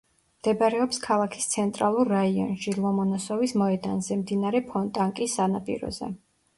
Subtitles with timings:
[0.43, 6.15] მდებარეობს ქალაქის ცენტრალურ რაიონში, ლომონოსოვის მოედანზე, მდინარე ფონტანკის სანაპიროზე.